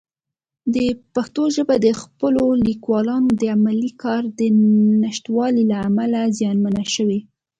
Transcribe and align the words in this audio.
پښتو 1.15 1.43
ژبه 1.55 1.75
د 1.85 1.87
خپلو 2.01 2.45
لیکوالانو 2.67 3.29
د 3.39 3.41
علمي 3.53 3.91
کار 4.03 4.23
د 4.39 4.41
نشتوالي 5.03 5.63
له 5.71 5.77
امله 5.87 6.19
زیانمنه 6.37 6.83
شوې. 6.93 7.19